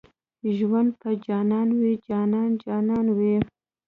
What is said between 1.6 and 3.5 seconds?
وي جانان جانان وي